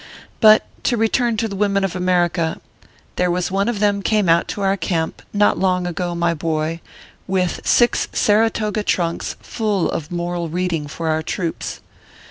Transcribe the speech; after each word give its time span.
But, 0.39 0.65
to 0.85 0.97
return 0.97 1.37
to 1.37 1.47
the 1.47 1.55
women 1.55 1.83
of 1.83 1.95
America, 1.95 2.59
there 3.17 3.29
was 3.29 3.51
one 3.51 3.69
of 3.69 3.79
them 3.79 4.01
came 4.01 4.27
out 4.27 4.47
to 4.47 4.61
our 4.61 4.75
camp 4.75 5.21
not 5.31 5.59
long 5.59 5.85
ago, 5.85 6.15
my 6.15 6.33
boy, 6.33 6.81
with 7.27 7.61
six 7.65 8.07
Saratoga 8.11 8.81
trunks 8.81 9.35
full 9.41 9.91
of 9.91 10.09
moral 10.09 10.49
reading 10.49 10.87
for 10.87 11.07
our 11.07 11.21
troops. 11.21 11.81